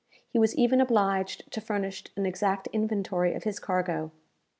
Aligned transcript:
He 0.31 0.39
was 0.39 0.55
even 0.55 0.81
obliged 0.81 1.51
to 1.51 1.61
furnish 1.61 2.05
an 2.17 2.25
exact 2.25 2.65
inventory 2.73 3.35
of 3.35 3.43
his 3.43 3.59
cargo. 3.59 4.09